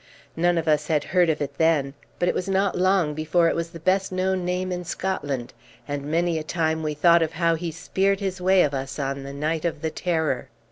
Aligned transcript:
None 0.35 0.57
of 0.57 0.67
us 0.67 0.87
had 0.87 1.03
heard 1.03 1.29
of 1.29 1.43
it 1.43 1.59
then; 1.59 1.93
but 2.17 2.27
it 2.27 2.33
was 2.33 2.49
not 2.49 2.75
long 2.75 3.13
before 3.13 3.49
it 3.49 3.55
was 3.55 3.69
the 3.69 3.79
best 3.79 4.11
known 4.11 4.43
name 4.43 4.71
in 4.71 4.83
Scotland, 4.83 5.53
and 5.87 6.01
many 6.05 6.39
a 6.39 6.43
time 6.43 6.81
we 6.81 6.95
thought 6.95 7.21
of 7.21 7.33
how 7.33 7.53
he 7.53 7.69
speered 7.69 8.19
his 8.19 8.41
way 8.41 8.63
of 8.63 8.73
us 8.73 8.97
on 8.97 9.21
the 9.21 9.31
night 9.31 9.63
of 9.63 9.83
the 9.83 9.91
terror. 9.91 10.49